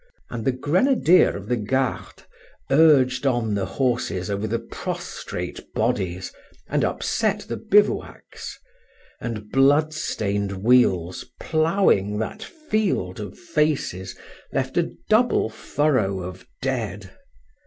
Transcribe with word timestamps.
And 0.31 0.45
the 0.45 0.51
grenadier 0.51 1.37
of 1.37 1.47
the 1.47 1.57
Garde 1.57 2.23
urged 2.71 3.27
on 3.27 3.53
the 3.53 3.67
horses 3.67 4.31
over 4.31 4.47
the 4.47 4.57
prostrate 4.57 5.59
bodies, 5.75 6.33
and 6.67 6.83
upset 6.83 7.41
the 7.41 7.57
bivouacs; 7.57 8.57
the 9.21 9.47
blood 9.53 9.93
stained 9.93 10.63
wheels 10.63 11.25
ploughing 11.39 12.17
that 12.17 12.41
field 12.41 13.19
of 13.19 13.37
faces 13.37 14.15
left 14.51 14.75
a 14.75 14.91
double 15.07 15.51
furrow 15.51 16.21
of 16.23 16.47
dead. 16.63 17.11